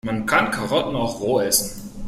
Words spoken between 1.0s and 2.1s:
roh essen.